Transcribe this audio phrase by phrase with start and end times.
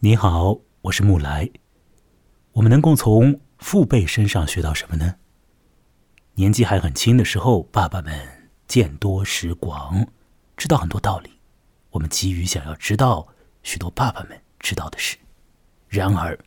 [0.00, 1.50] 你好，我是木来。
[2.52, 5.16] 我们能够从父辈身上学到什么呢？
[6.34, 10.06] 年纪还很轻的时候，爸爸们见多识广，
[10.56, 11.40] 知道很多道理。
[11.90, 13.26] 我们急于想要知道
[13.64, 15.16] 许多爸爸们知道的事，
[15.88, 16.38] 然而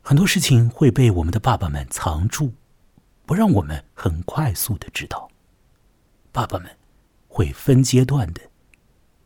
[0.00, 2.54] 很多事情会被我们的爸爸们藏住，
[3.26, 5.30] 不让我们很快速的知道。
[6.32, 6.74] 爸爸们
[7.28, 8.40] 会分阶段的，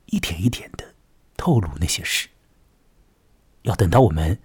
[0.06, 0.96] 一点一点的
[1.36, 2.28] 透露那些事。
[3.62, 4.38] 要等到我们，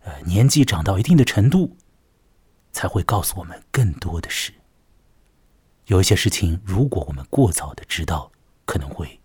[0.00, 1.76] 呃，年纪长到一定的程度，
[2.72, 4.52] 才会告诉我们更多的事。
[5.86, 8.32] 有一些事情，如果我们过早的知道，
[8.64, 9.20] 可能会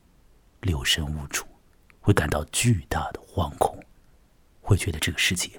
[0.61, 1.45] 六神无主，
[2.01, 3.81] 会感到巨大的惶恐，
[4.61, 5.49] 会觉得这个世界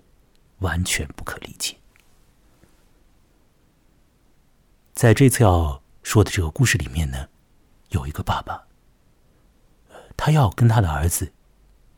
[0.58, 1.74] 完全不可理解。
[4.92, 7.28] 在这次要说的这个故事里面呢，
[7.88, 8.62] 有一个爸爸，
[10.18, 11.32] 他要跟他的儿子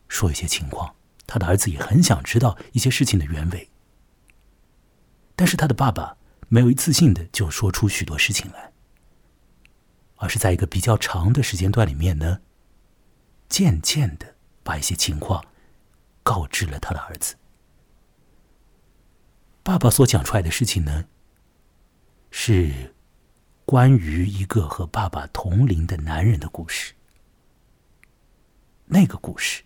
[0.07, 0.95] 说一些情况。
[1.25, 3.69] 他的儿子也很想知道一些事情的原委，
[5.35, 6.17] 但是他的爸爸
[6.49, 8.71] 没有一次性的就说出许多事情来，
[10.17, 12.41] 而是在一个比较长的时间段里面呢，
[13.49, 15.43] 渐渐的把一些情况
[16.21, 17.35] 告知了他的儿子。
[19.63, 21.05] 爸爸所讲出来的事情呢，
[22.29, 22.93] 是
[23.65, 26.93] 关于一个和爸爸同龄的男人的故事。
[28.85, 29.63] 那个故事。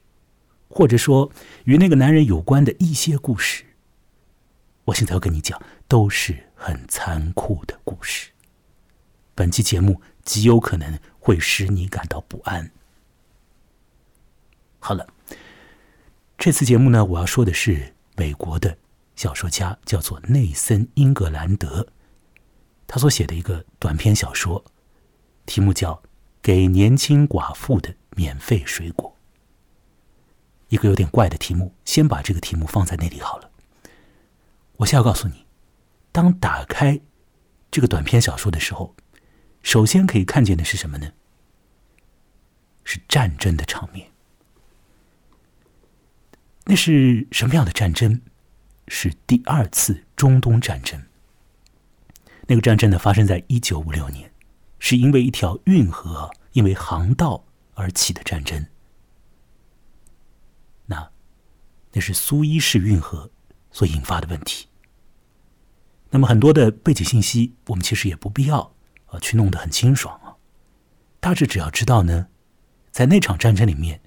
[0.69, 1.31] 或者说
[1.65, 3.63] 与那个男人有关的一些故事，
[4.85, 8.31] 我现在要跟你讲，都是很残酷的故事。
[9.33, 12.71] 本期节目极有可能会使你感到不安。
[14.79, 15.07] 好了，
[16.37, 18.77] 这次节目呢，我要说的是美国的
[19.15, 21.87] 小说家，叫做内森·英格兰德，
[22.87, 24.63] 他所写的一个短篇小说，
[25.45, 25.93] 题目叫
[26.41, 29.13] 《给年轻寡妇的免费水果》。
[30.69, 33.49] 一个有点怪的题目，先把这个题目放在那里好了。
[34.77, 35.45] 我先要告诉你，
[36.11, 36.99] 当打开
[37.71, 38.95] 这个短篇小说的时候，
[39.63, 41.11] 首先可以看见的是什么呢？
[42.83, 44.11] 是战争的场面。
[46.65, 48.21] 那是什么样的战争？
[48.89, 51.01] 是第二次中东战争。
[52.47, 54.31] 那个战争呢，发生在一九五六年，
[54.79, 57.43] 是因为一条运河因为航道
[57.73, 58.65] 而起的战争。
[61.93, 63.31] 那是苏伊士运河
[63.71, 64.67] 所引发的问题。
[66.09, 68.73] 那么很多的背景信息，我们其实也不必要
[69.07, 70.35] 啊去弄得很清爽啊。
[71.19, 72.27] 大致只要知道呢，
[72.91, 74.01] 在那场战争里面，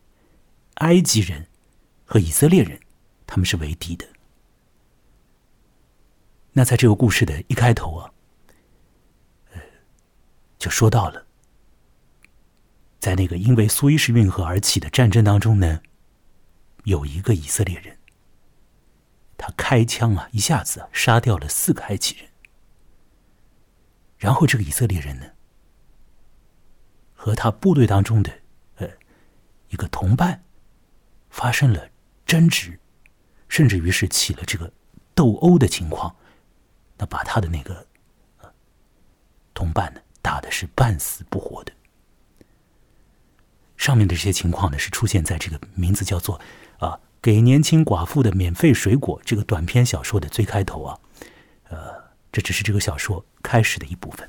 [0.75, 1.49] 埃及人
[2.05, 2.81] 和以色列人
[3.27, 4.07] 他们是为敌的。
[6.53, 8.11] 那在这个故事的一开头啊，
[9.53, 9.61] 呃，
[10.59, 11.27] 就说到了，
[12.99, 15.81] 在那个因为苏伊士运河而起的战争当中呢。
[16.85, 17.99] 有一个以色列人，
[19.37, 22.29] 他开枪啊，一下子啊杀掉了四个埃及人。
[24.19, 25.27] 然后这个以色列人呢，
[27.15, 28.33] 和他部队当中的
[28.77, 28.89] 呃
[29.69, 30.43] 一个同伴
[31.31, 31.89] 发生了
[32.27, 32.79] 争执，
[33.49, 34.73] 甚至于是起了这个
[35.15, 36.15] 斗殴的情况，
[36.99, 37.87] 那把他的那个
[39.55, 41.73] 同伴呢打的是半死不活的。
[43.77, 46.41] 上面的这些情况呢，是出现在这个名字叫做。
[46.81, 50.99] 啊，给年轻寡妇的免费水果这个短篇小说的最开头啊，
[51.69, 54.29] 呃，这只是这个小说开始的一部分。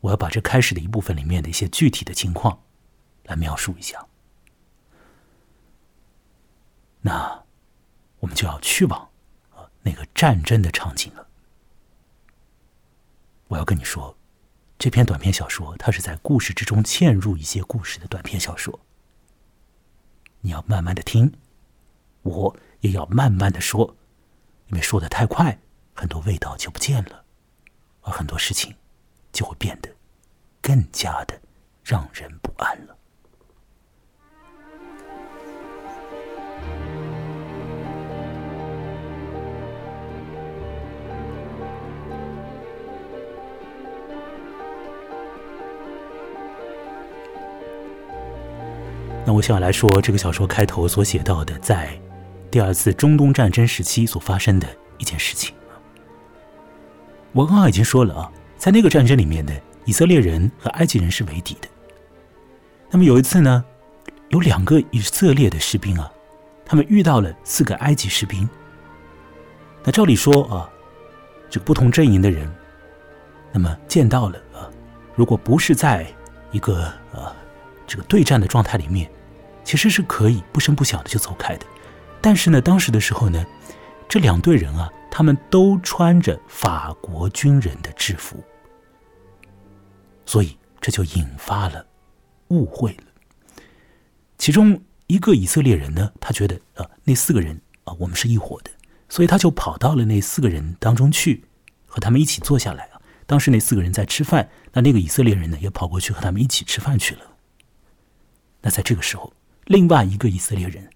[0.00, 2.60] 我要把这开始的一部分里面的一些具体的情况
[3.24, 4.06] 来描述一下。
[7.00, 7.44] 那
[8.20, 9.08] 我们就要去往
[9.54, 11.26] 啊那个战争的场景了。
[13.48, 14.16] 我要跟你说，
[14.78, 18.78] 这篇短篇小说它是在故事之中嵌入一些故事的短篇小说。
[20.40, 21.32] 你要慢慢的听，
[22.22, 23.96] 我也要慢慢的说，
[24.68, 25.58] 因为说的太快，
[25.94, 27.24] 很多味道就不见了，
[28.02, 28.74] 而很多事情
[29.32, 29.88] 就会变得
[30.60, 31.40] 更加的
[31.82, 32.97] 让人不安了。
[49.28, 51.90] 那我想来说，这个小说开头所写到的，在
[52.50, 54.66] 第二次中东战争时期所发生的
[54.96, 55.54] 一件事情。
[57.32, 59.52] 我刚刚已经说了啊，在那个战争里面的
[59.84, 61.68] 以色列人和埃及人是为敌的。
[62.88, 63.62] 那么有一次呢，
[64.30, 66.10] 有两个以色列的士兵啊，
[66.64, 68.48] 他们遇到了四个埃及士兵。
[69.84, 70.70] 那照理说啊，
[71.50, 72.50] 这个不同阵营的人，
[73.52, 74.64] 那么见到了啊，
[75.14, 76.06] 如果不是在
[76.50, 77.30] 一个呃
[77.86, 79.06] 这个对战的状态里面。
[79.68, 81.66] 其实是可以不声不响的就走开的。
[82.22, 83.44] 但是呢，当时的时候呢，
[84.08, 88.42] 这两队人啊，他们都穿着法国军人的制服，
[90.24, 91.84] 所以这就引发了
[92.48, 93.04] 误会了。
[94.38, 98.70] 其中一个以色列人呢，他觉得啊，那四个人啊，我们是一伙的，
[99.10, 101.44] 所以他就跑到了那四个人当中去，
[101.84, 102.98] 和他们一起坐下来啊。
[103.26, 107.20] 当时那四个人在吃饭，那那个以色列人呢，也跑过去和他们一起吃饭去了。
[108.62, 109.30] 那在这个时候，
[109.68, 110.90] 另外一个以色列人，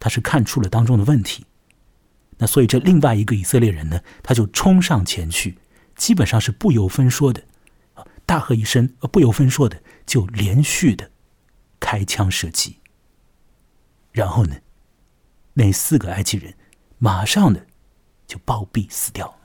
[0.00, 1.44] 他是看出了当中的问题，
[2.38, 5.58] 那所以这另外一个以色列人呢，他就冲上前去，
[5.94, 7.44] 基本上是不由分说的，
[8.24, 11.10] 大喝一声，不由分说的就连续的
[11.78, 12.80] 开枪射击。
[14.10, 14.56] 然后呢，
[15.52, 16.54] 那四个埃及人
[16.96, 17.66] 马上的
[18.26, 19.38] 就暴毙死掉，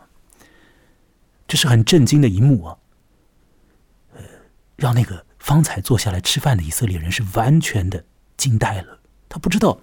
[1.47, 2.77] 这是很震惊的一幕啊！
[4.13, 4.21] 呃，
[4.77, 8.05] 让那个方才坐下来吃饭的以色列人是完全的
[8.39, 9.00] 惊呆了。
[9.27, 9.80] 他不知道，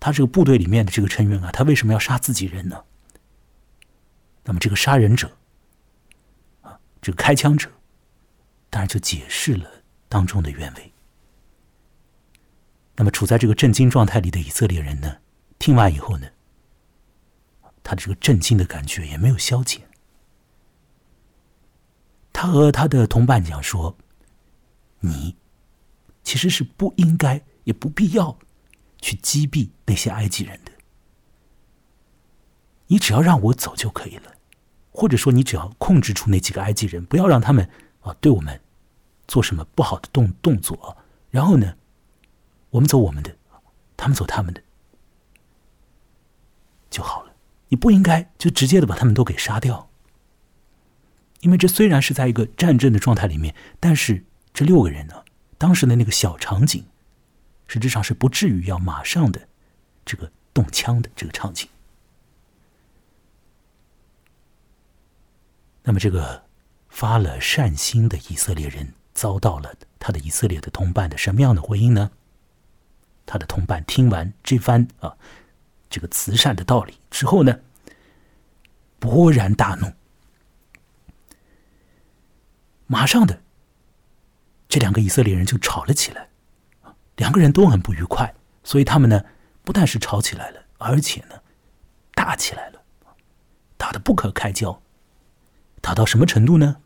[0.00, 2.82] 他这个部队里面的这个成员啊，他为什么要杀自己人呢？
[4.44, 5.30] 那么这个杀人者
[6.62, 7.70] 啊，这个开枪者，
[8.70, 9.68] 当然就解释了
[10.08, 10.92] 当中的原委。
[12.96, 15.18] 那么，处在这个震惊状态里的以色列人呢，
[15.58, 16.26] 听完以后呢，
[17.82, 19.82] 他的这个震惊的感觉也没有消减。
[22.32, 23.96] 他和他的同伴讲说
[25.00, 25.36] ：“你
[26.22, 28.38] 其实是不应该，也不必要
[29.00, 30.72] 去击毙那些埃及人的。
[32.86, 34.34] 你只要让我走就可以了，
[34.90, 37.68] 或者说，你只要控制住那几个埃及人，不要让他们
[38.00, 38.60] 啊对我们
[39.26, 40.96] 做什么不好的动动作，
[41.30, 41.76] 然后呢？”
[42.72, 43.36] 我们走我们的，
[43.98, 44.62] 他们走他们的
[46.88, 47.34] 就好了。
[47.68, 49.90] 你不应该就直接的把他们都给杀掉，
[51.40, 55.22] 因为这虽然是在一个战争的状态里面，但是这六个人呢，
[55.62, 56.84] 当时的那个小场景，
[57.68, 59.48] 实质上是不至于要马上的
[60.04, 61.68] 这个动枪的这个场景。
[65.84, 66.42] 那么，这个
[66.88, 72.10] 发了善心的以色列人遭到了他的以色列的同伴的什么样的回应呢？
[73.24, 75.16] 他的同伴听完这番啊，
[75.88, 77.60] 这个慈善的道理之后呢，
[79.00, 79.92] 勃然大怒，
[82.88, 83.40] 马上的，
[84.72, 86.30] 这两个以色列人就吵了起来，
[87.16, 88.34] 两个人都很不愉快，
[88.64, 89.22] 所以他们呢，
[89.64, 91.42] 不但是吵起来了，而且呢，
[92.14, 92.82] 打起来了，
[93.76, 94.80] 打的不可开交，
[95.82, 96.78] 打到什么程度呢？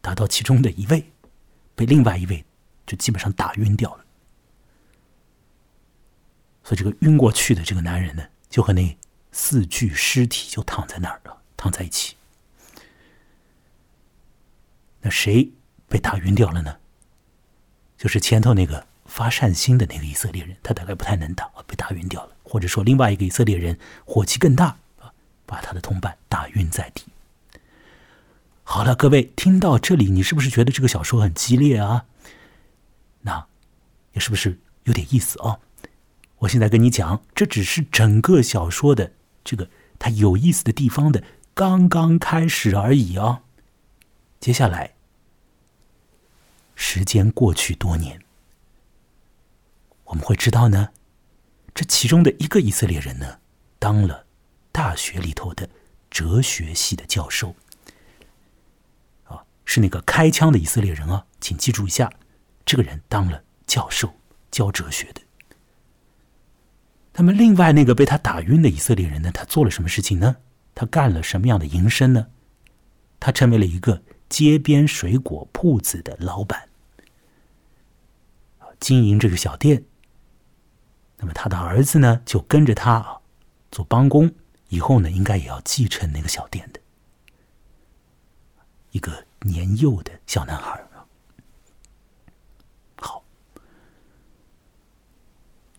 [0.00, 1.12] 打到其中的一位
[1.76, 2.44] 被另外一位
[2.86, 4.04] 就基本上打晕掉了。
[6.64, 8.98] 所以，这个晕过去的这个男人呢，就和那
[9.30, 12.16] 四具尸体就躺在那儿了，躺在一起。
[15.02, 15.52] 那谁
[15.92, 16.74] 被打晕掉了呢？
[17.98, 22.30] 就是前头那个发善心的那个以色列人，他大概不太能打，被打晕掉了。
[22.42, 24.78] 或者说，另外一个以色列人火气更大，
[25.44, 27.04] 把他的同伴打晕在地。
[28.62, 32.06] 好了，各位听到这里，你是不是觉得这个小说很激烈啊？
[33.20, 33.44] 那
[34.14, 35.58] 也是不是有点意思啊？
[36.38, 39.12] 我现在跟你讲，这只是整个小说的
[39.44, 39.68] 这个
[39.98, 41.22] 它有意思的地方的
[41.52, 43.42] 刚刚开始而已啊。
[44.40, 44.94] 接下来，
[47.02, 48.22] 时间过去多年，
[50.04, 50.90] 我们会知道呢，
[51.74, 53.40] 这其中的一个以色列人呢，
[53.80, 54.24] 当了
[54.70, 55.68] 大学里头的
[56.08, 57.56] 哲学系的教授，
[59.24, 62.08] 啊，是那个开枪的以色列人啊，请记住一下，
[62.64, 64.14] 这个人当了教授，
[64.52, 65.20] 教哲学的。
[67.14, 69.32] 那么，另外那个被他打晕的以色列人呢？
[69.32, 70.36] 他做了什么事情呢？
[70.72, 72.28] 他干了什么样的营生呢？
[73.18, 76.68] 他成为了一个街边水果铺子的老板，
[78.82, 79.84] 经营这个小店。
[81.18, 83.20] 那么他的儿子呢，就跟着他啊
[83.70, 84.34] 做帮工，
[84.68, 86.80] 以后呢，应该也要继承那个小店的。
[88.90, 91.06] 一个年幼的小男孩啊
[92.96, 93.24] 好，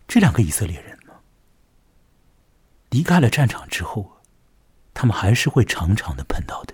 [0.08, 0.98] 这两个以色列人。
[2.88, 4.22] 离开了战场之后，
[4.94, 6.72] 他们还是会常常的碰到的，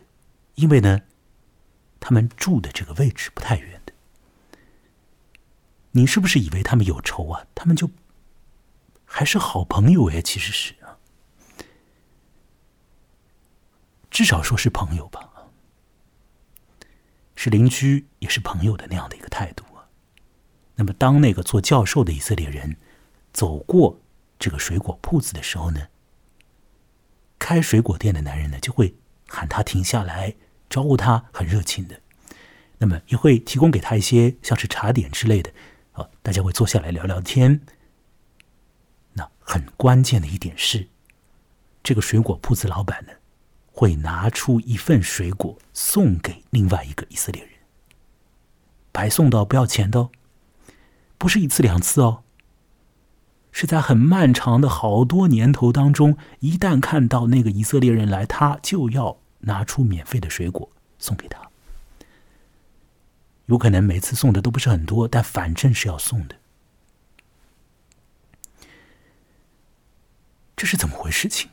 [0.55, 1.01] 因为呢，
[1.99, 3.80] 他们住的这个位置不太远。
[5.92, 7.47] 你是不是以为他们有仇啊？
[7.54, 7.90] 他们就
[9.04, 10.99] 还是好朋友哎，其实是啊，
[14.11, 15.28] 至少说是朋友吧，
[17.35, 19.88] 是邻居也是朋友的那样的一个态度啊。
[20.76, 22.76] 那么，当那个做教授的以色列人
[23.32, 24.00] 走过
[24.38, 25.88] 这个水果铺子的时候呢？
[27.38, 28.94] 开水果店的男人呢，就会
[29.26, 30.37] 喊他停下来，
[30.68, 32.00] 招呼他，很热情的。
[32.78, 35.52] 那么也会提供给他一些像是茶点之类的，
[36.23, 37.61] 大家会坐下来聊聊天。
[39.12, 40.88] 那很关键的一点是，
[41.83, 43.12] 这个水果铺子老板呢，
[43.73, 47.52] 会拿出一份水果送给另外一个以色列人，
[48.92, 50.11] 白送的，不要钱的，哦
[51.19, 52.23] 不是一次两次哦，
[53.52, 61.50] 是在很漫长的好多年头当中，一旦看到那个以色列人来，他就要拿出免费的水果送给他。
[63.50, 66.37] 有可能每次送的都不是很多，但反正是要送的。
[70.57, 71.28] 这是怎么回事？
[71.28, 71.50] 情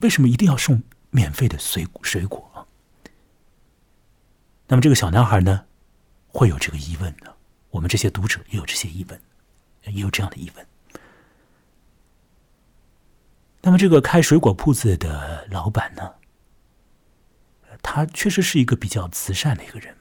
[0.00, 2.66] 为什么一定要送免费的水果水果？
[4.66, 5.64] 那么这个小男孩呢，
[6.26, 7.32] 会有这个疑问呢？
[7.70, 9.20] 我们这些读者也有这些疑问，
[9.84, 10.66] 也有这样的疑问。
[13.62, 16.14] 那么这个开水果铺子的老板呢，
[17.80, 19.95] 他确实是一个比较慈善的一个人。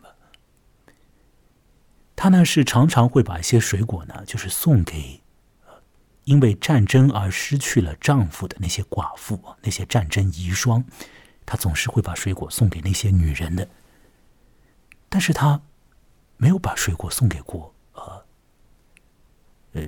[2.25, 5.21] 他呢是常常会把一些水果呢，就是送给
[6.23, 10.83] 因为战争而失去了丈夫的那些寡妇，那些战争遗孀，
[11.45, 13.69] 他总是会把水果送给那些女人的。
[15.07, 15.61] 但是他
[16.37, 18.25] 没有把水果送给过呃
[19.73, 19.83] 呃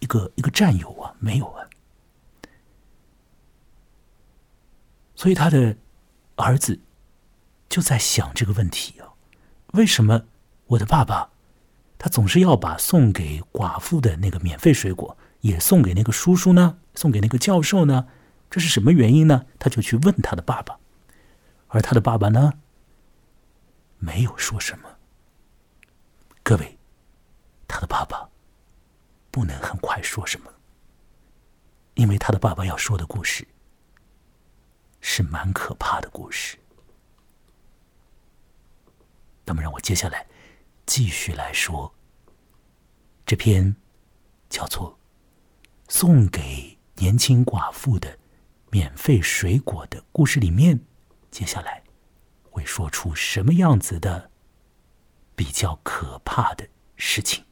[0.00, 1.64] 一个一个战友啊，没有啊。
[5.14, 5.76] 所以他的
[6.34, 6.80] 儿子
[7.68, 9.06] 就在想这个问题啊：
[9.74, 10.24] 为什么
[10.66, 11.28] 我的爸爸？
[12.02, 18.08] 他总是要把送给寡妇的那个免费水果也送给那个叔叔呢，送给那个教授呢，
[18.50, 19.46] 这是什么原因呢？
[19.56, 20.76] 他就去问他的爸爸，
[21.68, 22.54] 而他的爸爸呢，
[23.98, 24.88] 没有说什么。
[26.42, 26.76] 各位，
[27.68, 28.28] 他的爸爸
[29.30, 30.50] 不能很快说什么，
[31.94, 33.46] 因为他的爸爸要说的故事
[35.00, 36.58] 是蛮可怕的故事。
[39.44, 40.26] 那么，让我接下来。
[40.94, 41.90] 继续来说，
[43.24, 43.74] 这篇
[44.50, 44.90] 叫做
[45.88, 48.18] 《送给年轻寡妇的
[48.70, 50.78] 免费水果》的故事里面，
[51.30, 51.82] 接下来
[52.50, 54.30] 会说出什么样子的
[55.34, 57.42] 比较可怕的事情。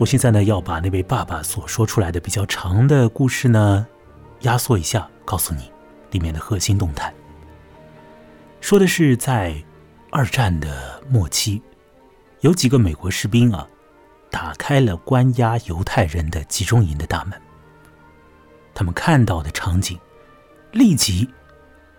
[0.00, 3.86] 我现在呢要把那位爸爸所说出来的比较长的故事呢
[4.40, 5.70] 压缩一下，告诉你
[6.10, 7.12] 里面的核心动态。
[8.62, 9.62] 说的是在
[10.10, 11.60] 二战的末期，
[12.40, 13.68] 有几个美国士兵啊，
[14.30, 17.38] 打开了关押犹太人的集中营的大门。
[18.72, 20.00] 他们看到的场景，
[20.72, 21.28] 立即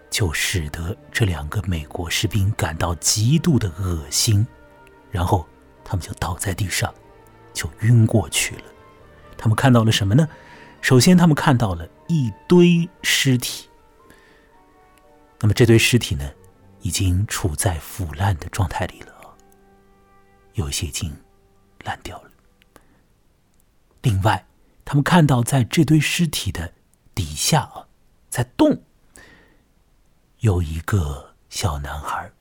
[0.10, 4.44] 就使得这两个美国士兵感到极度的恶心，
[5.12, 5.48] 然后
[5.84, 6.92] 他们就倒在地上。
[7.54, 8.64] 就晕过去了。
[9.38, 10.28] 他们看到了什么呢？
[10.82, 13.68] 首先，他们看到了一堆尸体。
[15.40, 16.32] 那么，这堆尸体呢，
[16.82, 19.36] 已经处在腐烂的状态里了，
[20.54, 21.12] 有一些已经
[21.84, 22.32] 烂掉了。
[24.02, 24.46] 另外，
[24.86, 26.74] 他们看到在这堆尸体的
[27.14, 27.88] 底下啊，
[28.30, 28.84] 在动，
[30.40, 32.32] 有一个小男孩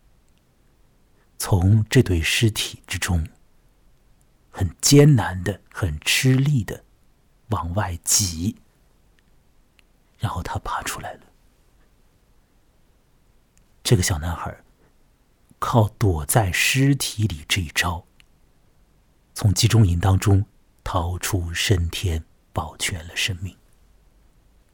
[1.38, 3.26] 从这堆尸体之中。
[4.50, 6.84] 很艰难的、很吃力的
[7.48, 8.56] 往外挤，
[10.18, 11.20] 然后他爬出来了。
[13.82, 14.54] 这个小男孩
[15.58, 18.04] 靠躲在尸体里这一招，
[19.34, 20.44] 从集中营当中
[20.84, 23.56] 逃出升天，保全了生命。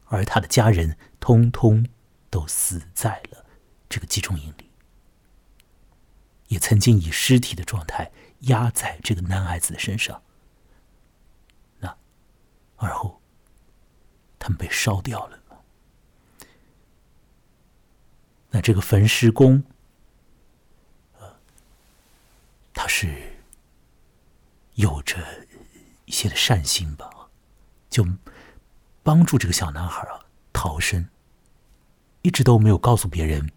[0.05, 1.87] 而他的家人通通
[2.29, 3.45] 都死在了
[3.89, 4.69] 这个集中营里，
[6.47, 8.11] 也曾经以尸体的状态。
[8.41, 10.21] 压在这个男孩子的身上，
[11.79, 11.97] 那
[12.75, 13.19] 而后
[14.37, 15.39] 他们被烧掉了。
[18.49, 19.63] 那这个焚尸工，
[21.19, 21.35] 呃，
[22.73, 23.33] 他是
[24.75, 25.17] 有着
[26.05, 27.09] 一些的善心吧，
[27.89, 28.05] 就
[29.03, 31.09] 帮助这个小男孩啊逃生，
[32.21, 33.51] 一直都没有告诉别人，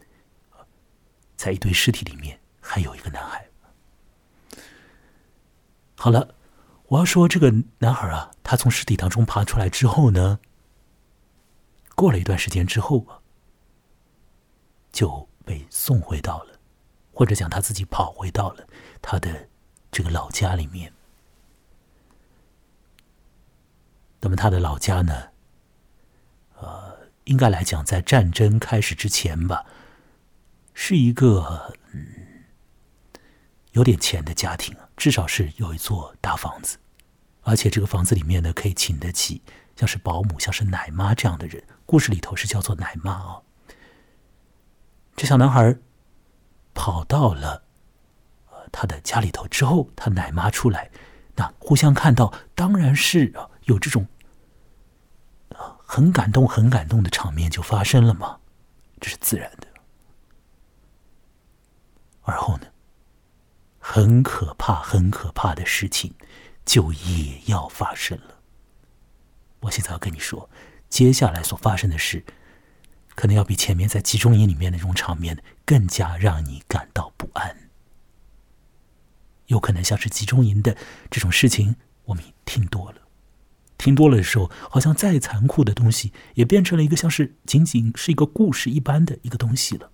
[1.37, 3.50] 在一堆尸体里面还有一个男孩。
[6.02, 6.35] 好了，
[6.87, 10.40] 我要说这个男孩啊，他从尸体当中爬出来之后呢，
[11.95, 13.07] 过了一段时间之后，
[14.90, 16.59] 就被送回到了，
[17.12, 18.66] 或者讲他自己跑回到了
[19.02, 19.47] 他的
[19.92, 20.90] 这个老家里面。
[24.21, 25.28] 那么他的老家呢，
[26.59, 29.66] 呃，应该来讲在战争开始之前吧，
[30.73, 32.07] 是一个嗯
[33.73, 34.88] 有点钱的家庭啊。
[35.00, 36.76] 至少是有一座大房子，
[37.40, 39.40] 而且这个房子里面呢，可以请得起
[39.75, 41.64] 像是保姆、像是奶妈这样的人。
[41.87, 43.40] 故事里头是叫做奶妈啊。
[45.16, 45.75] 这小男孩
[46.75, 47.64] 跑到了
[48.71, 50.90] 他的家里头之后，他奶妈出来，
[51.35, 53.33] 那互相看到，当然是
[53.64, 54.07] 有这种
[55.78, 58.38] 很感动、很感动的场面就发生了嘛，
[59.00, 59.66] 这是自然的。
[62.21, 62.66] 而后呢，
[63.93, 66.15] 很可怕、很可怕的事情
[66.65, 68.39] 就也要发生了。
[69.63, 70.49] 我现在要跟你说，
[70.89, 72.25] 接下来所发生的事，
[73.17, 77.69] 可能要比前面在集中营里面那种场面更加让你感到不安。
[79.47, 80.77] 有可能像是集中营的
[81.11, 82.99] 这种事情，我们听多了，
[83.77, 89.91] 听多了的时候，好像再残酷的东西也变成了一个像是仅仅是一个故事一般的一个东西了。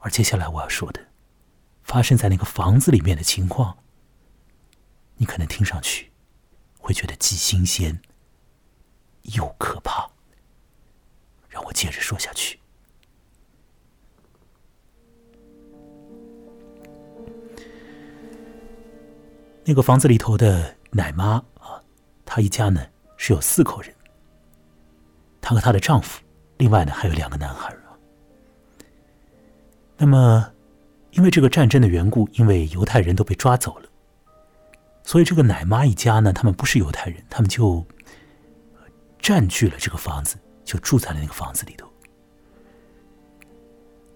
[0.00, 1.08] 而接下来我要说的，
[1.82, 3.76] 发生在那个房子里面的情况，
[5.16, 6.10] 你可能听上去
[6.78, 8.00] 会觉得既新鲜
[9.22, 10.10] 又可怕。
[11.48, 12.58] 让我接着说下去。
[19.64, 21.78] 那个房子里头的奶妈啊，
[22.24, 22.86] 她一家呢
[23.18, 23.94] 是有四口人，
[25.42, 26.22] 她和她的丈夫，
[26.56, 27.92] 另外呢还有两个男孩啊。
[29.98, 30.50] 那么，
[31.12, 33.88] 因为这个战争的缘故，因为犹太人都被抓走了，
[35.02, 37.86] 所以这个奶妈一家呢，他们不是犹太人，他们就
[39.18, 41.86] 占据了这个房子，就住在了那个房子里头，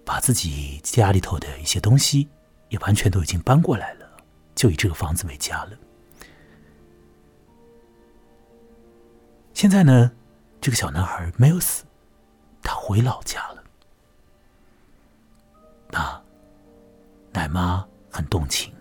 [0.03, 2.27] 把自己家里头的一些东西
[2.69, 4.09] 也完全都已经搬过来了，
[4.55, 5.77] 就以这个房子为家了。
[9.53, 10.11] 现在呢，
[10.59, 11.83] 这个小男孩没有死，
[12.63, 13.56] 他回老家了。
[17.37, 18.73] 奶妈很动情，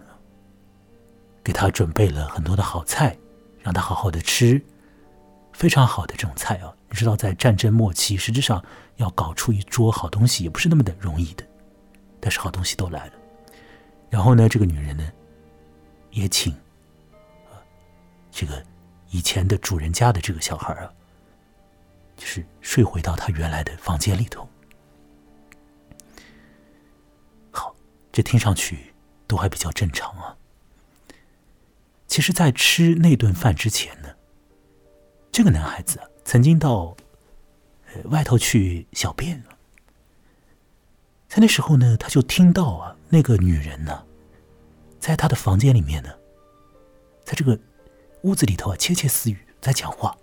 [1.44, 3.14] 给他准备了很多的好菜，
[3.60, 4.58] 让他好好的吃，
[5.52, 6.74] 非常好的这种菜啊！
[6.88, 8.64] 你知道，在战争末期，实质上
[8.96, 11.44] 要搞出一桌好东西也不是那么的容易的，
[12.18, 13.12] 但是好东西都来了。
[14.08, 15.06] 然后呢，这个女人呢，
[16.12, 16.56] 也请
[18.30, 18.64] 这个
[19.10, 20.90] 以前的主人家的这个小孩啊，
[22.16, 24.48] 就是睡回到他原来的房间里头。
[28.16, 28.94] 这听上去
[29.26, 30.38] 都还比较正常啊。
[32.06, 34.08] 其实，在吃那顿饭之前呢，
[35.30, 36.96] 这个男孩子曾经到
[38.04, 39.58] 外头去小便了。
[41.28, 44.02] 在那时候呢，他就听到啊，那个女人呢，
[44.98, 46.08] 在他的房间里面呢，
[47.22, 47.60] 在这个
[48.22, 50.16] 屋子里头啊，窃窃私语，在讲话。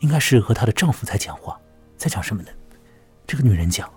[0.00, 1.56] 应该是和她的丈夫在讲话，
[1.96, 2.50] 在讲什么呢？
[3.28, 3.88] 这个女人讲：“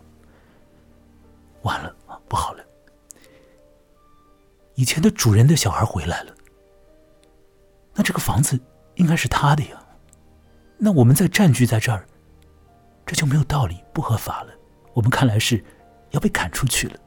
[1.66, 1.96] 完了。”
[2.28, 2.64] 不好了！
[4.76, 6.36] 以前的主人的小孩回来了，
[7.94, 8.60] 那这个房子
[8.96, 9.82] 应该是他的呀。
[10.78, 12.06] 那我们再占据在这儿，
[13.06, 14.54] 这就没有道理，不合法了。
[14.94, 15.64] 我们看来是
[16.12, 17.00] 要被赶出去了，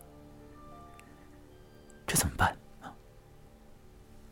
[2.06, 2.56] 这怎么办？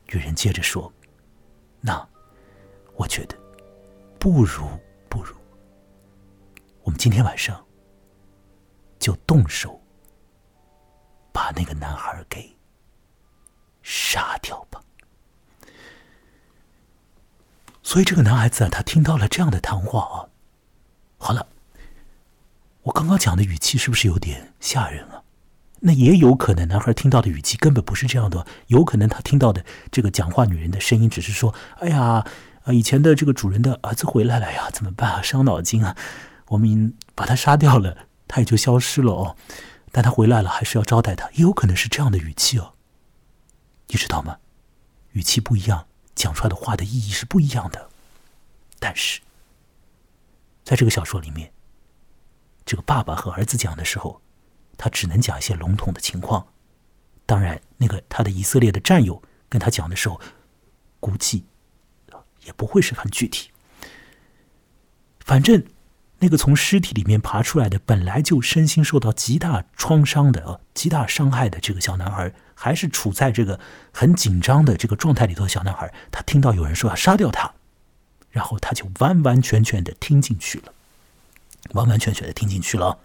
[0.09, 0.91] 女人接着说
[1.83, 2.09] ：“那
[2.95, 3.37] 我觉得
[4.21, 4.65] 不如
[5.11, 5.35] 不如，
[6.83, 7.63] 我们今天晚上
[8.99, 9.79] 就动手。”
[11.37, 12.57] 把那个男孩给
[13.83, 14.81] 杀掉吧。
[17.83, 20.17] 所以这个男孩子啊，他听到了这样的谈话啊，
[21.19, 21.47] 好了，
[22.85, 25.23] 我刚刚讲的语气是不是有点吓人啊？
[25.81, 32.27] 那也有可能，男孩听到的语气根本不是这样的，有可能他听到的这个讲话女人的声音只是说：“哎呀，
[32.65, 35.21] 啊，以前的这个主人的儿子回来了呀，怎么办啊？
[35.21, 35.95] 伤脑筋啊！
[36.49, 39.37] 我们把他杀掉了，他也就消失了哦。”
[39.97, 42.75] 但他回来了，还是要招待他，也有可能是这样的语气哦。
[43.87, 44.39] 你知道吗？
[45.13, 47.89] 语气不一样，讲出来的话的意义是不一样的。
[48.79, 49.23] 但是，
[50.65, 51.51] 在这个小说里面，
[52.67, 54.21] 这个爸爸和儿子讲的时候，
[54.77, 56.47] 他只能讲一些笼统的情况。
[57.25, 60.21] 当然，那个他的以色列的战友跟他讲的时候，
[61.01, 61.47] 估计
[62.45, 63.51] 也不会是很具体。
[65.21, 65.67] 反正。
[66.19, 73.59] 那个从尸体里面爬出来的，本来就身心受到极大创伤的、呃极大伤害的这个小男孩，还是处在这个
[73.93, 77.55] 很紧张的这个状态里头的小男孩，他听到有人说要杀掉他，
[78.31, 80.73] 然后他就完完全全的听进去了，
[81.73, 82.99] 完完全全的听进去了。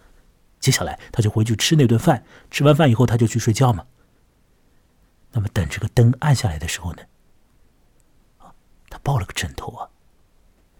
[0.60, 3.86] 接下来他就回去吃那顿饭，吃完饭以后他就去睡觉嘛。
[5.32, 7.04] 那么等这个灯暗下来的时候呢，
[8.90, 9.88] 他抱了个枕头啊，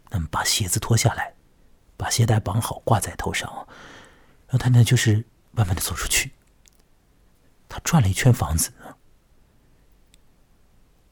[0.10, 1.34] 那么把鞋子脱下来。
[2.02, 3.48] 把鞋带绑好，挂在头上
[4.48, 6.32] 然后他呢，就是慢慢的走出去。
[7.70, 8.74] 他转了一圈房子，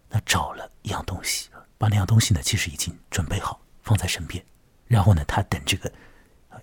[0.10, 1.47] 他找了一样东西，
[1.78, 4.43] 把那样东西呢，其实已经准备好放在身边，
[4.88, 5.93] 然后呢，他等这个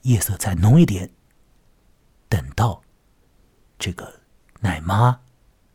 [0.02, 1.08] 夜色再浓一点，
[2.28, 2.82] 等到
[3.78, 4.12] 这个
[4.58, 5.20] 奶妈、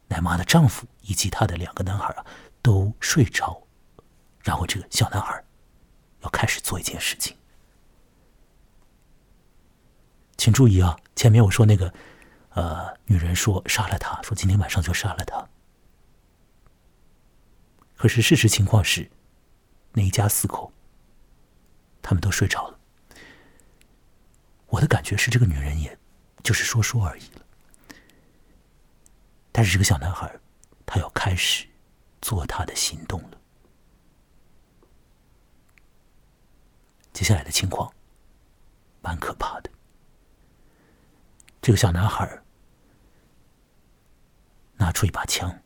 [0.10, 2.26] 奶妈的丈夫以及他的两个男孩啊
[2.62, 3.66] 都睡着，
[4.42, 5.42] 然后这个小男孩
[6.20, 7.38] 要开始做一件事情。
[10.42, 11.94] 请注意啊，前面我说那个
[12.50, 15.48] 呃女人说杀了他，说今天晚上就杀了他。
[17.96, 19.08] 可是事实情况是，
[19.92, 20.74] 那一家四口，
[22.02, 22.80] 他们都睡着了。
[24.66, 25.96] 我的感觉是，这个女人也
[26.42, 27.46] 就是说说而已了。
[29.52, 30.36] 但是这个小男孩，
[30.88, 31.68] 他要开始
[32.20, 33.38] 做他的行动了。
[37.14, 37.94] 接下来的情况
[39.02, 39.70] 蛮可怕的。
[41.62, 42.42] 这个小男孩
[44.78, 45.62] 拿出一把枪。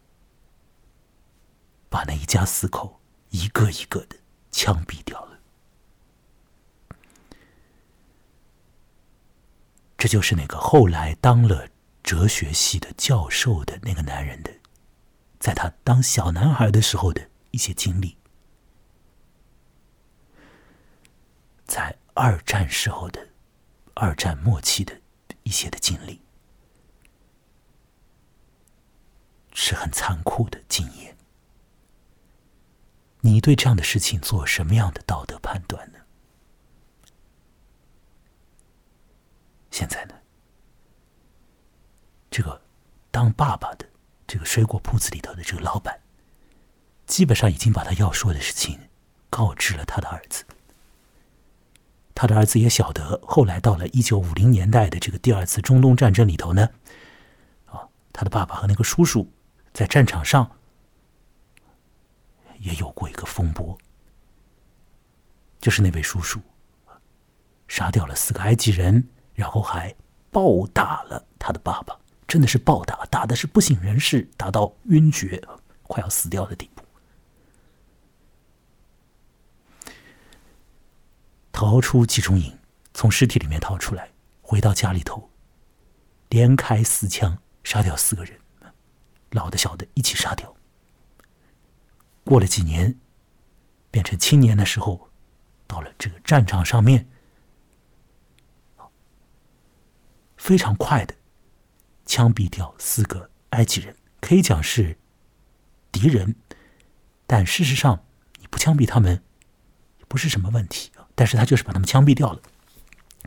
[1.88, 4.18] 把那一家四口一个一个的
[4.52, 5.40] 枪毙掉了。
[9.98, 11.70] 这就是那个后来当了
[12.04, 14.52] 哲学系的教授的那个男人的，
[15.40, 18.18] 在他当小男孩的时候的一些经历，
[21.66, 23.30] 在二战时候的
[23.94, 25.00] 二战末期的
[25.46, 26.20] 一些的经历，
[29.54, 31.16] 是很残酷的经验。
[33.22, 36.00] 你对这样的事情做什么样的道德判断呢？
[39.70, 40.16] 现在呢，
[42.32, 42.60] 这个
[43.12, 43.88] 当爸爸的
[44.26, 46.02] 这个水果铺子里头的这个老板，
[47.06, 48.90] 基本上已经把他要说的事情
[49.30, 50.44] 告知了他的儿子。
[52.16, 56.70] 他的儿子也晓得，后来到了一九五零年代的这个第二次中东战争里头呢，
[57.66, 59.32] 啊，他的爸爸和那个叔叔
[59.72, 60.50] 在战场上。
[62.58, 63.78] 也有过一个风波，
[65.60, 66.40] 就是那位叔叔
[67.68, 69.94] 杀掉了四个埃及人，然后还
[70.32, 71.96] 暴打了他的爸爸，
[72.28, 75.40] 真的是暴打，打的是不省人事，打到晕厥，
[75.84, 76.75] 快要死掉的地步。
[81.56, 82.60] 逃出集中营，
[82.94, 85.32] 从尸体里面逃出来，回到家里头，
[86.28, 88.38] 连开四枪杀掉四个人，
[89.32, 90.54] 老的小的一起杀掉。
[92.26, 93.00] 过了几年，
[93.90, 95.10] 变成青年的时候，
[95.66, 97.08] 到了这个战场上面，
[100.36, 101.16] 非常快的
[102.06, 104.98] 枪毙掉四个埃及人，可以讲是
[105.90, 106.36] 敌人，
[107.26, 108.06] 但事实上
[108.42, 109.24] 你不枪毙他们
[110.00, 110.92] 也不是什么问题。
[111.16, 112.40] 但是他就是把他们枪毙掉了。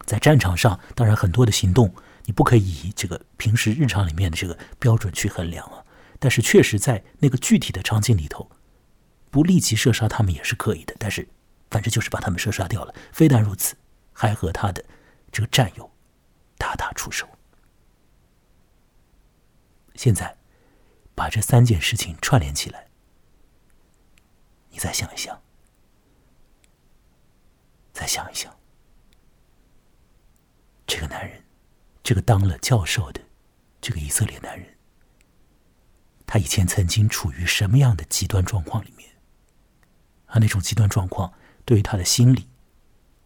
[0.07, 1.93] 在战场上，当然很多的行动
[2.27, 5.85] 你不可以以这个平时日常里面的这个标准去衡量啊。
[6.19, 8.51] 但是确实在那个具体的场景里头。
[9.31, 11.29] 不立即射杀他们也是可以的，但是
[11.71, 12.95] 反正就是把他们射杀掉了。
[13.13, 13.77] 非但如此，
[14.15, 14.83] 还和他的
[15.31, 15.93] 这个战友
[16.57, 17.29] 大打出手。
[19.95, 20.35] 现在
[21.15, 22.87] 把这三件事情串联起来，
[24.71, 25.39] 你再想一想，
[27.99, 28.57] 再想一想，
[30.87, 31.43] 这个男人，
[32.01, 33.21] 这个当了教授的
[33.81, 34.79] 这个以色列男人，
[36.25, 39.11] 他以前曾经处于什么样的极端状况里面？
[40.27, 41.33] 而那种极端状况
[41.65, 42.49] 对于他的心理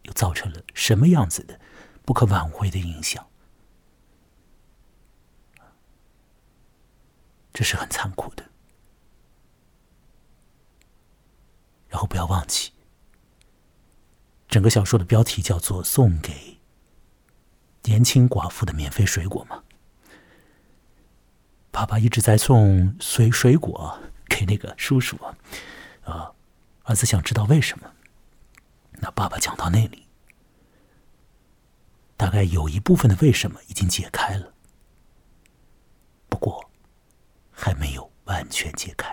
[0.04, 1.60] 又造成了什么样子的
[2.06, 3.28] 不可挽回的影响？
[7.52, 8.50] 这是很残酷的。
[11.90, 12.72] 然后不要忘记，
[14.52, 16.58] 整个小说的标题叫做“送给
[17.84, 19.62] 年轻寡妇的免费水果”嘛。
[21.70, 25.34] 爸爸一直在送水水果给那个叔叔啊，
[26.04, 26.32] 啊。
[26.82, 27.90] 儿子想知道为什么？
[29.00, 30.06] 那爸爸讲到那里，
[32.18, 34.52] 大概有一部分的为什么已经解开了，
[36.28, 36.70] 不过
[37.50, 39.11] 还没有完全解开。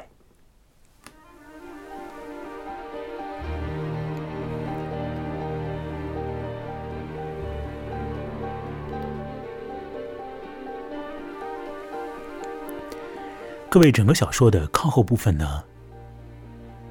[13.72, 15.64] 各位，整个小说的靠后部分呢？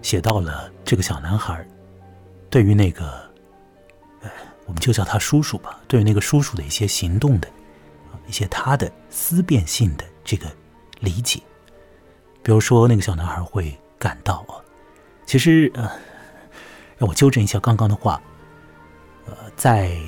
[0.00, 1.66] 写到了这个小男孩
[2.48, 3.04] 对于那个，
[4.22, 4.30] 呃，
[4.64, 5.80] 我们就叫他叔叔吧。
[5.88, 7.48] 对于那个叔叔的一些行动的，
[8.28, 10.46] 一些他的思辨性的这个
[11.00, 11.42] 理解，
[12.44, 14.62] 比如说那个小男孩会感到啊，
[15.26, 15.90] 其实呃，
[16.96, 18.22] 让我纠正一下刚刚的话，
[19.26, 19.98] 呃，在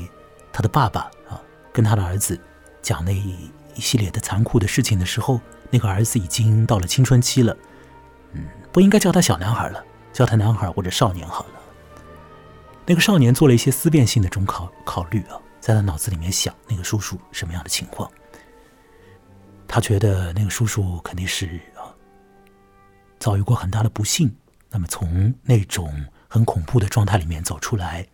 [0.53, 2.39] 他的爸爸啊跟他的儿子
[2.81, 7.57] 讲那一系列的残酷的事情的时候，那个儿子已经到了青春期了，
[8.33, 8.47] 嗯。
[8.73, 11.55] 不应该叫他小男孩了，叫他男孩或者少年好了。
[12.87, 18.09] 那个少年做了一些思辨性的这种考考虑啊，在他脑子里面想那个叔叔什么样的情况。
[19.67, 21.91] 他觉得那个叔叔肯定是啊
[23.19, 24.33] 遭遇过很大的不幸，
[24.71, 25.93] 那么从那种
[26.29, 28.07] 很恐怖的状态里面走出来，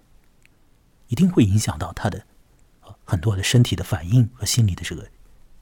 [1.08, 2.22] 一定会影响到他的
[3.04, 5.06] 很多的身体的反应和心理的这个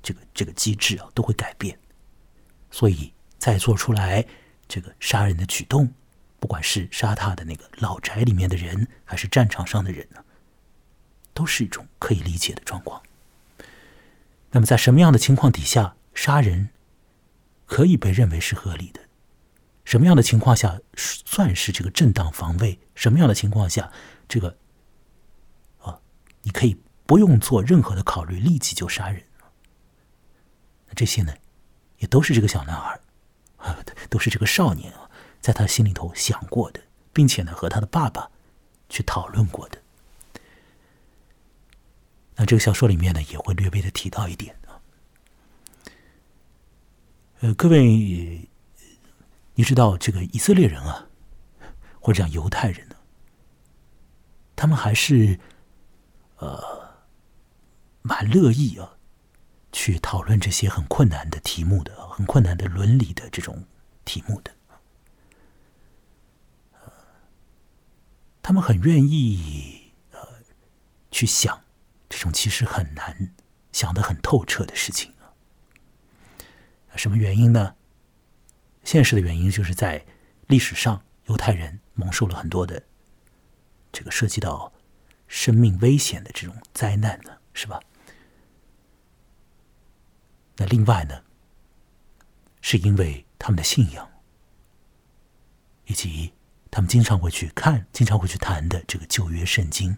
[0.02, 1.76] 这个这个机制啊都会改变，
[2.74, 4.26] 所以再做出来
[4.66, 5.88] 这个杀人的举动。
[6.40, 10.22] 不管是杀他的那个老宅里面的人，还是战场上的人呢，
[11.32, 13.00] 都是一种可以理解的状况。
[14.50, 16.70] 那么，在什么样的情况底下杀人
[17.64, 19.00] 可以被认为是合理的？
[19.84, 22.78] 什么样的情况下算是这个正当防卫？
[22.96, 23.90] 什么样的情况下
[24.28, 24.58] 这个
[25.78, 26.00] 啊，
[26.42, 29.22] 你可以不用做任何的考虑，立即就杀人？
[30.88, 31.32] 那这些呢，
[31.98, 33.00] 也都是这个小男孩
[33.56, 33.78] 啊，
[34.08, 35.10] 都是这个少年啊。
[35.40, 36.80] 在他心里头想过的，
[37.12, 38.30] 并且呢和他的爸爸
[38.88, 39.78] 去讨论过的。
[42.36, 44.80] 那这个小说里面呢也会略微的提到一点啊。
[47.40, 48.48] 呃，各位，
[49.54, 51.06] 你知道这个以色列人啊，
[52.00, 52.96] 或者讲犹太人呢，
[54.56, 55.38] 他们还是
[56.38, 56.88] 呃
[58.00, 58.93] 蛮乐意啊
[59.74, 63.66] 去讨论这些很困难的题目的，很困难的伦理的这种
[64.04, 64.54] 题目的。
[68.40, 70.20] 他们很愿意呃
[71.10, 71.60] 去想
[72.08, 73.34] 这种其实很难
[73.72, 75.34] 想的很透彻的事情啊。
[76.94, 77.74] 什么原因呢？
[78.84, 80.06] 现实的原因就是在
[80.46, 82.80] 历史上犹太人蒙受了很多的
[83.90, 84.72] 这个涉及到
[85.26, 87.80] 生命危险的这种灾难呢，是吧？
[90.56, 91.22] 那另外呢，
[92.60, 94.10] 是因为他们的信仰
[95.86, 96.32] 以及。
[96.70, 99.96] 他们经常会去看，经常会去谈的这个旧约圣经，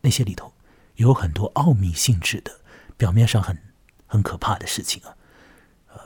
[0.00, 0.54] 那些里头
[0.94, 2.62] 有很多奥秘性质的，
[2.96, 3.62] 表面上很
[4.06, 5.14] 很可怕的事情啊，
[5.88, 6.00] 呃，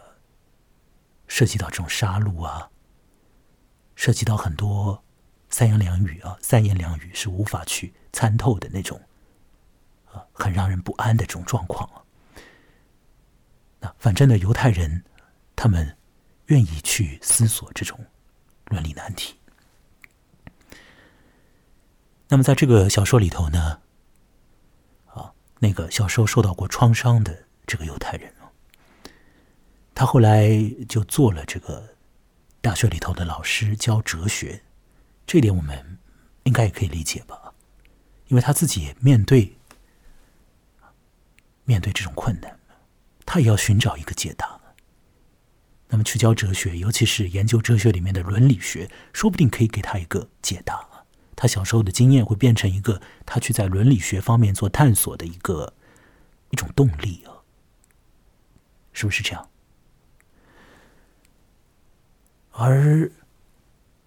[1.28, 2.72] 涉及到这种杀戮啊，
[3.94, 5.04] 涉及到很多
[5.48, 9.00] 三言两语啊，三言两语是无法去参透的那种，
[10.12, 12.02] 啊，很让人不安的这种状况啊。
[13.80, 15.04] 那反正呢，犹太人
[15.56, 15.96] 他们。
[16.50, 17.96] 愿意去思索这种
[18.64, 19.36] 伦理难题。
[22.26, 23.80] 那么，在这个小说里头呢，
[25.06, 28.50] 啊，那个小时候受到过创伤的这个犹太人啊，
[29.94, 30.50] 他后来
[30.88, 31.94] 就做了这个
[32.60, 34.60] 大学里头的老师，教哲学。
[35.24, 36.00] 这点我们
[36.42, 37.54] 应该也可以理解吧？
[38.26, 39.56] 因为他自己也面对
[41.64, 42.58] 面对这种困难，
[43.24, 44.60] 他也要寻找一个解答。
[45.88, 50.88] 那么去教哲学，尤其是研究哲学里面的伦理学，说不定可以给他一个解答。
[51.34, 55.72] 他小时候的经验会变成一个他去在伦理学方面做探索的一个
[56.50, 57.42] 一种动力啊，
[58.92, 59.48] 是不是这样？
[62.52, 63.10] 而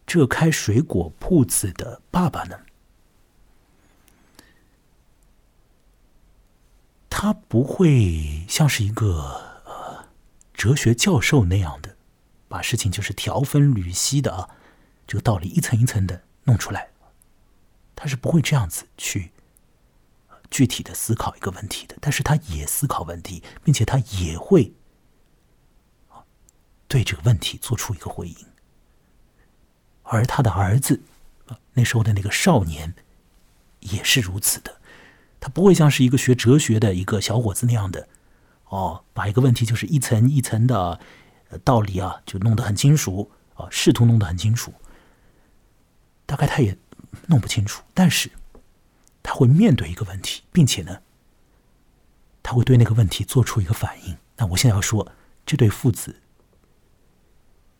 [0.06, 2.58] 这开水果铺子的爸爸呢？
[7.24, 10.10] 他不会像是一个呃。
[10.54, 11.96] 哲学教授那样的，
[12.50, 14.50] 把事情就是条分缕析的啊，
[15.08, 16.90] 这个道理一层一层的弄出来，
[17.96, 19.32] 他是不会这样子去
[20.52, 21.96] 具体的思考一个问题的。
[22.02, 24.74] 但是他也思考问题，并且他也会
[26.90, 28.36] 对这个问题做出一个回应。
[30.02, 31.02] 而他的儿子
[31.72, 32.94] 那时候的那个少年
[33.80, 34.82] 也是如此的，
[35.44, 38.08] 他不会像是一个学哲学的一个小伙子那样的。
[38.70, 41.02] 哦，把一个问题就是一层一层的
[41.66, 44.74] 道理啊，就弄得很清楚啊，试图弄得很清楚。
[46.26, 46.78] 大概他也
[47.28, 48.32] 弄不清楚，但是
[49.22, 51.02] 他会面对一个问题，并且呢，
[52.42, 54.16] 他会对那个问题做出一个反应。
[54.38, 55.12] 那我现在要说，
[55.46, 56.22] 这对父子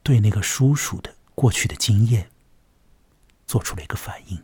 [0.04, 2.30] 对那个叔叔的过去的经验
[3.48, 4.44] 做出了一个反应，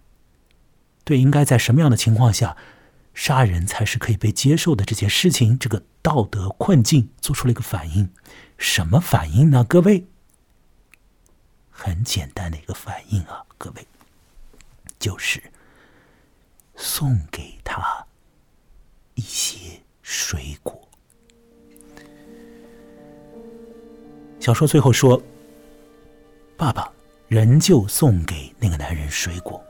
[1.04, 2.56] 对应该在什么样的情况下？
[3.20, 8.10] 杀人才是可以被接受的这件事情，这个道德困境做出了一个反应，
[8.58, 9.62] 什么反应呢？
[9.66, 10.06] 各位，
[11.70, 13.86] 很简单的一个反应啊，各位，
[14.98, 15.44] 就是
[16.78, 18.08] 送给他
[19.16, 20.88] 一些水果。
[24.40, 25.22] 小说最后说，
[26.56, 26.90] 爸爸
[27.28, 29.62] 仍旧送给那个男人水果。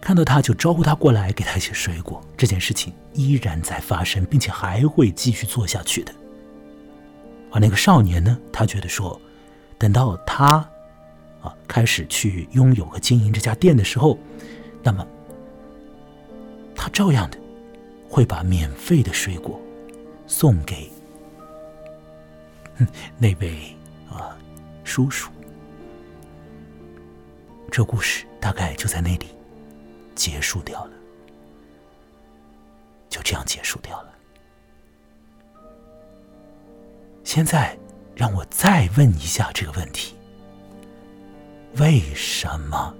[0.00, 2.22] 看到他就招呼他过来，给他一些水果。
[2.36, 6.14] 这件事情依然在发生，并且还会继续做下去的。
[7.50, 9.20] 而那个少年呢，他觉得说，
[9.76, 10.56] 等到他
[11.42, 14.18] 啊开始去拥有和经营这家店的时候，
[14.82, 15.06] 那么
[16.74, 17.38] 他照样的
[18.08, 19.60] 会把免费的水果
[20.26, 20.90] 送给
[23.18, 23.76] 那位
[24.08, 24.36] 啊
[24.84, 25.30] 叔叔。
[27.70, 29.26] 这故事大概就在那里
[30.18, 30.90] 结束掉了，
[33.08, 34.12] 就这样结束掉了。
[37.22, 37.78] 现在，
[38.16, 40.16] 让我再问一下这个问题：
[41.76, 42.92] 为什么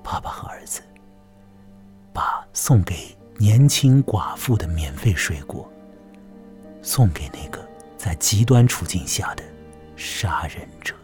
[0.00, 0.80] 爸爸和儿子
[2.12, 5.68] 把送给年轻寡妇的免费水果
[6.82, 9.42] 送给那个在极端处境下的
[9.96, 10.94] 杀人者？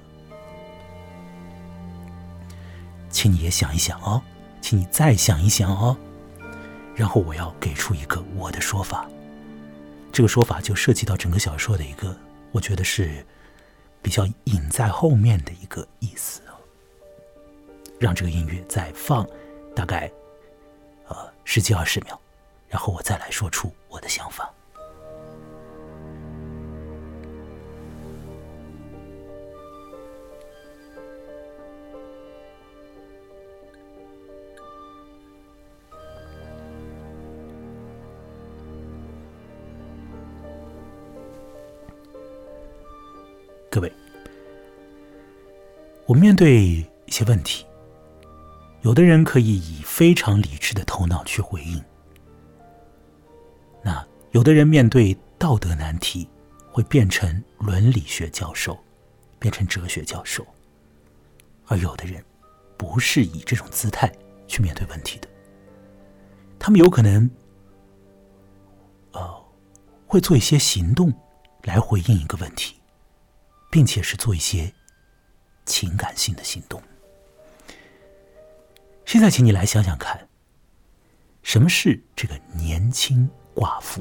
[3.10, 4.22] 请你也想一想哦，
[4.64, 5.94] 请你再想一想哦，
[6.94, 9.06] 然后我要给出一个我的说法。
[10.10, 12.16] 这个说法就涉及到整个小说的一个，
[12.50, 13.22] 我觉得是
[14.00, 16.56] 比较隐在后面的一个意思哦。
[18.00, 19.28] 让这个音乐再放
[19.76, 20.10] 大概
[21.08, 22.18] 呃十几二十秒，
[22.66, 24.50] 然后我再来说出我的想法。
[43.74, 43.92] 各位，
[46.06, 46.64] 我面对
[47.06, 47.66] 一些问题，
[48.82, 51.80] 有的人可以以非常理智的头脑去回应；
[53.82, 56.28] 那有的人面对道德难题，
[56.70, 58.78] 会变成伦理学教授，
[59.40, 60.44] 变成哲学教授；
[61.66, 62.24] 而有的人
[62.76, 64.08] 不是以这种姿态
[64.46, 65.26] 去面对问题的，
[66.60, 67.28] 他们有可能，
[69.10, 69.44] 呃，
[70.06, 71.12] 会做一些行动
[71.62, 72.76] 来回应一个问题。
[73.74, 74.72] 并且是做一些
[75.66, 76.80] 情感性的行动。
[79.04, 80.28] 现在，请你来想想看，
[81.42, 84.00] 什么是这个年轻寡妇？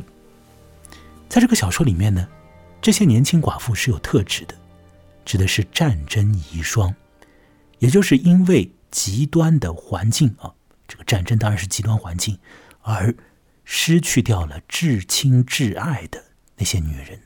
[1.27, 2.29] 在这个小说里面呢，
[2.83, 4.53] 这些年轻寡妇是有特质的，
[5.25, 6.93] 指的是战争遗孀，
[7.79, 10.53] 也就是因为极端的环境啊，
[10.87, 12.37] 这个战争当然是极端环境，
[12.83, 13.15] 而
[13.63, 16.23] 失去掉了至亲至爱的
[16.57, 17.19] 那些女人。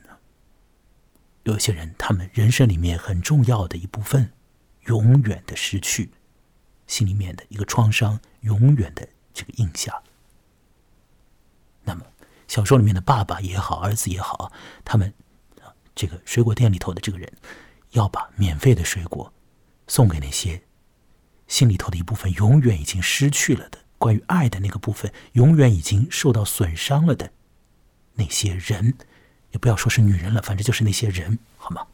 [1.52, 4.32] 有些人，他们人生里面很重要的一部分，
[4.86, 6.10] 永远的失去，
[6.86, 10.02] 心里面的一个创伤，永远的这个印象。
[11.84, 12.02] 那么，
[12.46, 14.52] 小说里面的爸爸也好，儿子也好，
[14.84, 15.12] 他们
[15.94, 17.32] 这个水果店里头的这个人，
[17.92, 19.32] 要把免费的水果
[19.86, 20.62] 送给那些
[21.46, 27.32] 心里头的一部分永远已经失去了的关于爱的那个部分，永远已经受到损伤了的
[28.14, 28.94] 那些人。
[29.50, 31.86] 也不要说是女人了，反正就是那些人，好吗？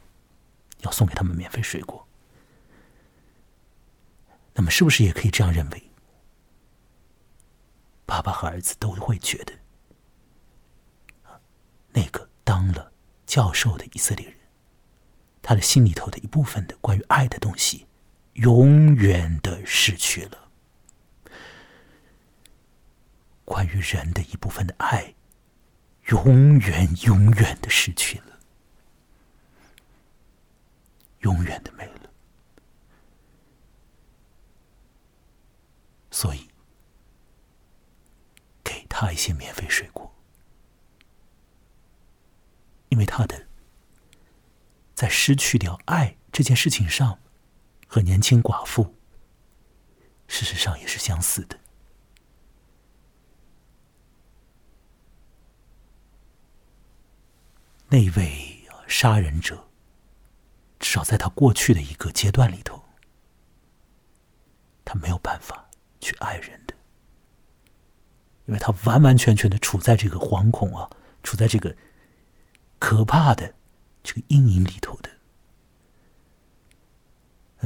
[0.80, 2.06] 要送给他们免费水果，
[4.52, 5.90] 那么是不是也可以这样认为？
[8.04, 9.52] 爸爸和儿子都会觉得，
[11.92, 12.92] 那个当了
[13.24, 14.36] 教授的以色列人，
[15.40, 17.86] 他的心里头的一部分的关于爱的东西，
[18.34, 20.50] 永远的失去了，
[23.46, 25.14] 关于人的一部分的爱。
[26.08, 28.38] 永远、永远的失去了，
[31.20, 32.10] 永远的没了。
[36.10, 36.48] 所以，
[38.62, 40.14] 给他一些免费水果，
[42.90, 43.48] 因为他的
[44.94, 47.18] 在失去掉爱这件事情上，
[47.88, 48.94] 和年轻寡妇
[50.28, 51.58] 事实上也是相似的。
[57.88, 59.68] 那位杀人者，
[60.78, 62.82] 至少在他过去的一个阶段里头，
[64.84, 65.68] 他没有办法
[66.00, 66.74] 去爱人的，
[68.46, 70.90] 因为他完完全全的处在这个惶恐啊，
[71.22, 71.76] 处在这个
[72.78, 73.54] 可怕的
[74.02, 75.10] 这个阴影里头的。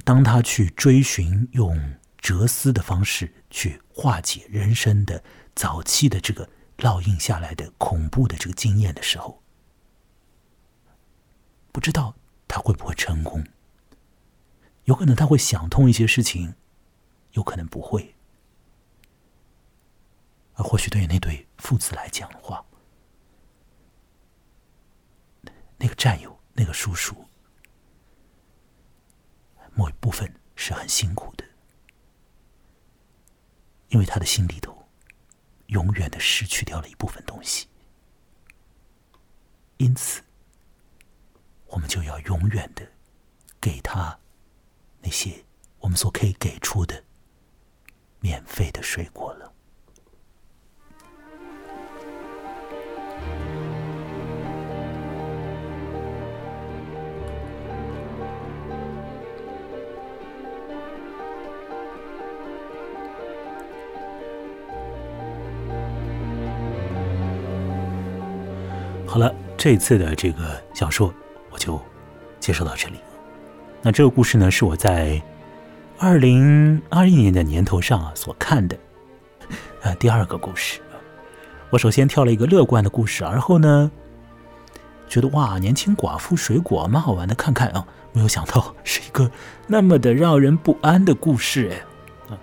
[0.05, 5.23] 当他去追寻用哲思的方式去化解人生的
[5.57, 9.43] 早期的这个烙印下来的恐怖的这个经验的时候，
[11.79, 12.13] 不知道
[12.49, 13.47] 他会不会成功？
[14.87, 16.57] 有可能他会想通一些事情，
[17.35, 18.17] 有可能不会。
[20.55, 22.67] 而或许对于那对父子来讲的话，
[25.77, 27.15] 那个战友、那个叔叔，
[29.73, 31.45] 某一部分是很辛苦的，
[33.91, 34.77] 因为他的心里头
[35.69, 37.69] 永远的失去掉了一部分东西，
[39.77, 40.25] 因此。
[41.69, 42.83] 我们就要永远的
[43.61, 44.19] 给他
[45.01, 45.45] 那些
[45.79, 47.05] 我们所可以给出的
[48.21, 49.53] 免费的水果了。
[69.07, 71.13] 好了，这次的这个小说
[71.59, 71.79] 就
[72.41, 72.99] 介绍到这里。
[73.83, 75.21] 那这个故事呢，是我在
[75.99, 78.79] 二零二一年的年头上啊所看的
[79.83, 80.81] 啊第二个故事。
[81.71, 83.91] 我首先挑了一个乐观的故事，而后呢，
[85.09, 87.87] 觉得哇，年轻寡妇水果蛮好玩的，看看啊。
[88.15, 89.31] 没有想到 是一个
[89.67, 92.35] 那么的让人不安的故事哎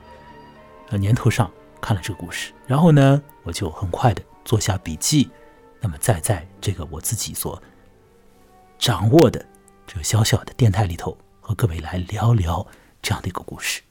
[0.92, 0.96] 啊！
[0.96, 1.52] 年头上
[1.82, 5.30] 看了这个故事，然后呢，我就很快的做下笔记。
[5.82, 7.62] 那么，再在这个我自己所
[8.78, 9.46] 掌握的
[9.88, 12.66] 这个小小的电台里头，和各位来聊聊
[13.02, 13.82] 这样的一个故事。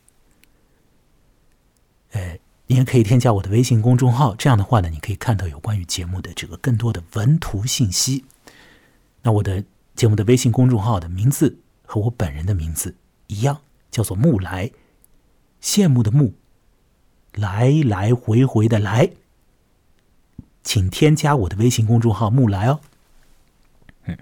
[2.13, 8.25] 呃，你也可以添加我的微信公众号，这样的话呢，你可以看到有关于节目的这个更多的文图信息。
[9.23, 9.65] 那我的
[9.97, 12.95] 节目的微信公众号的名字和我本人的名字
[13.27, 14.71] 一样，叫做木来，
[15.61, 16.35] 羡慕的慕，
[17.33, 19.11] 来来回回的来。
[20.63, 22.81] 请添加我的微信公众号“木来”哦。
[24.05, 24.17] 嗯，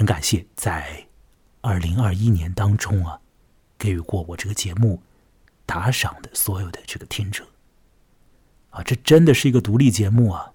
[0.00, 1.06] 很感谢在
[1.60, 3.20] 二零二一年当中啊，
[3.76, 5.02] 给予过我这个节目
[5.66, 7.46] 打赏的所有的这个听者
[8.70, 10.54] 啊，这真的是一个独立节目啊。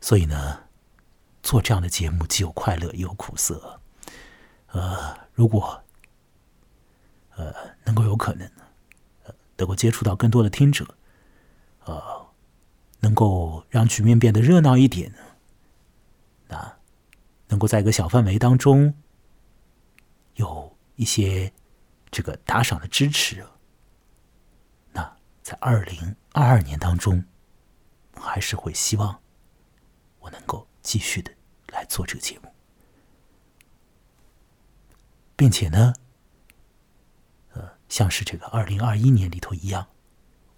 [0.00, 0.60] 所以呢，
[1.42, 3.78] 做这样的节目既有快乐也有苦涩。
[4.68, 5.78] 呃，如果
[7.36, 7.52] 呃
[7.84, 8.50] 能够有可能
[9.24, 10.86] 呃能够接触到更多的听者，
[11.84, 12.24] 呃。
[13.00, 15.22] 能够让局面变得热闹一点，那
[17.48, 18.94] 能够在一个小范围当中
[20.34, 21.52] 有一些
[22.10, 23.44] 这个打赏的支持，
[24.92, 27.24] 那在二零二二年当中，
[28.14, 29.20] 还是会希望
[30.20, 31.32] 我能够继续的
[31.68, 32.52] 来做这个节目，
[35.36, 35.94] 并且呢，
[37.52, 39.86] 呃，像是这个二零二一年里头一样，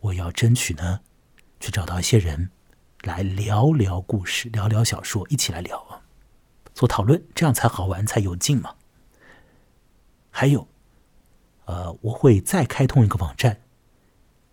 [0.01, 1.01] 我要争取呢。
[1.59, 2.51] 去找到一些人
[3.01, 6.05] 来聊聊故事，聊聊小说，一起来聊啊，
[6.77, 8.75] 做讨论，这样才好玩，才有劲嘛。
[10.31, 10.69] 还有，
[11.65, 13.63] 呃，我会再开通一个网站，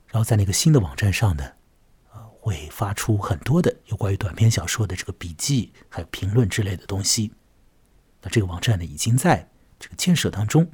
[0.08, 1.44] 然后在那个新的网站上呢，
[2.14, 7.34] 呃，会发出很多的有关于短篇小说的这个笔记，还有评论之类的东西。
[8.22, 10.72] 那这个网站呢，已经在这个建设当中，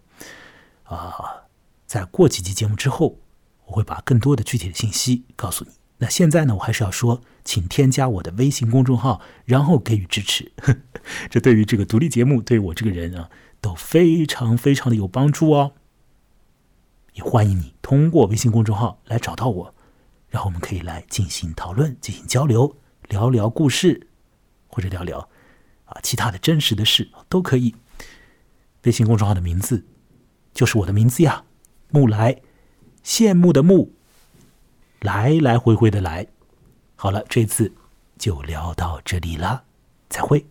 [0.84, 1.48] 啊，
[1.88, 3.18] 在过几集节目之后，
[3.66, 5.72] 我会把更多的具体的信息告诉你。
[6.02, 10.52] 那现在呢，我还是要说，请添加我的微信公众号，然后给予支持。
[11.30, 13.30] 这对于这个独立节目，对我这个人啊，
[13.60, 15.74] 都非常非常的有帮助哦。
[17.14, 19.76] 也欢迎你通过微信公众号来找到我，
[20.30, 22.78] 然后我们可以来进行讨论、进行交流，
[23.10, 24.08] 聊聊故事，
[24.68, 25.28] 或者聊聊
[25.84, 27.76] 啊其他的真实的事都可以。
[28.84, 29.86] 微信公众号的名字
[30.54, 31.44] 就是我的名字呀，
[31.90, 32.42] 木来，
[33.04, 33.99] 羡慕的慕。
[35.02, 36.28] 来来回回的来，
[36.96, 37.72] 好了，这次
[38.18, 39.64] 就聊到这里了，
[40.10, 40.46] 再会。